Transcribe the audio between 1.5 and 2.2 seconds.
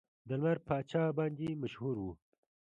مشهور و.